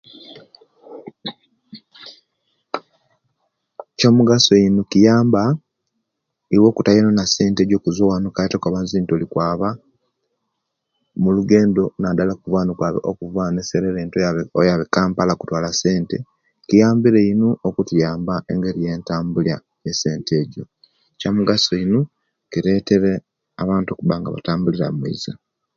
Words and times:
Kyomugaso 3.97 4.53
ino 4.67 4.81
kiyamba 4.91 5.41
iwe 6.55 6.65
obutayonona 6.69 7.23
sente 7.35 7.61
Jo 7.69 7.77
okuva 7.79 8.03
wanu 8.09 8.27
kaite 8.35 8.55
okukoba 8.55 8.79
zenti 8.89 9.11
olikwaba 9.13 9.69
mulugendo 11.21 11.83
nadala 12.01 12.31
okuva 13.09 13.37
wano 13.37 13.59
serere 13.69 13.99
oti 14.07 14.17
oyabe 14.59 14.83
kampala 14.93 15.33
kutwala 15.39 15.69
sente 15.81 16.17
kiyambire 16.67 17.19
inu 17.31 17.47
okutuyamba 17.67 18.33
engeri 18.51 18.79
yentabulya 18.87 19.55
ya'sente 19.85 20.31
ejo 20.41 20.63
kyomugaso 21.19 21.73
inu 21.83 21.99
kiretere 22.51 23.11
abantu 23.61 23.89
okuba 23.91 24.15
nga 24.19 24.29
batambulira 24.35 24.87
moiza 24.97 25.33